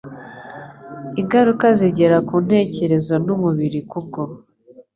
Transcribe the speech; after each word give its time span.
[Ingaruka 1.21 1.65
zigera 1.79 2.17
ku 2.27 2.35
ntekerezo 2.45 3.13
n’umubiri 3.25 3.79
kubwo 3.89 4.21